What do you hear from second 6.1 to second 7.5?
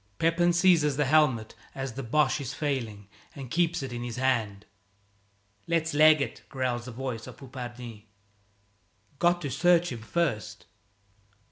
it," growls the voice of